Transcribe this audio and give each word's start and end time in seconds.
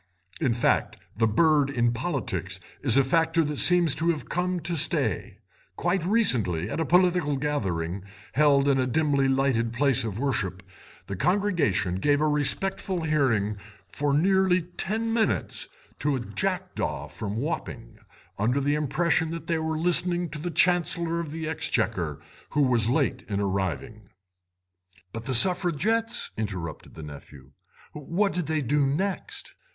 In 0.39 0.51
fact, 0.53 0.97
the 1.15 1.27
bird 1.27 1.69
in 1.69 1.93
politics 1.93 2.59
is 2.81 2.97
a 2.97 3.03
factor 3.03 3.43
that 3.43 3.57
seems 3.59 3.93
to 3.93 4.09
have 4.09 4.27
come 4.29 4.59
to 4.61 4.75
stay; 4.75 5.37
quite 5.75 6.03
recently, 6.03 6.71
at 6.71 6.79
a 6.79 6.85
political 6.85 7.37
gathering 7.37 8.01
held 8.33 8.67
in 8.67 8.79
a 8.79 8.87
dimly 8.87 9.27
lighted 9.27 9.71
place 9.73 10.03
of 10.03 10.17
worship, 10.17 10.63
the 11.05 11.15
congregation 11.15 11.97
gave 11.97 12.19
a 12.19 12.27
respectful 12.27 13.03
hearing 13.03 13.57
for 13.87 14.11
nearly 14.11 14.63
ten 14.63 15.13
minutes 15.13 15.69
to 15.99 16.15
a 16.15 16.19
jackdaw 16.19 17.07
from 17.07 17.35
Wapping, 17.37 17.99
under 18.39 18.59
the 18.59 18.73
impression 18.73 19.29
that 19.29 19.45
they 19.45 19.59
were 19.59 19.77
listening 19.77 20.29
to 20.29 20.39
the 20.39 20.49
Chancellor 20.49 21.19
of 21.19 21.29
the 21.29 21.47
Exchequer, 21.47 22.19
who 22.49 22.63
was 22.63 22.89
late 22.89 23.23
in 23.29 23.39
arriving." 23.39 24.09
"But 25.13 25.25
the 25.25 25.35
Suffragettes," 25.35 26.31
interrupted 26.37 26.95
the 26.95 27.03
nephew; 27.03 27.51
"what 27.93 28.33
did 28.33 28.47
they 28.47 28.63
do 28.63 28.83
next?" 28.87 29.53